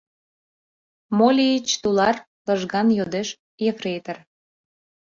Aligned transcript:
—Мо 1.17 1.27
лийыч, 1.37 1.69
тулар?— 1.81 2.15
лыжган 2.47 2.87
йодеш 2.97 3.29
ефрейтор. 3.69 4.17